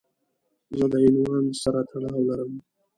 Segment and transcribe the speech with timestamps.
[0.77, 2.53] زه د عنوان سره تړاو لرم.